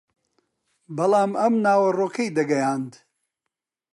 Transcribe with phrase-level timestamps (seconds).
[0.97, 2.91] بەڵام ئەم ناوەڕۆکەی دەگەیاند